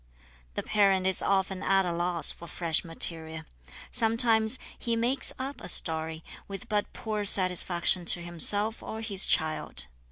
[0.55, 3.43] The parent is often at a loss for fresh material.
[3.91, 9.85] Sometimes he "makes up" a story, with but poor satisfaction to himself or his child.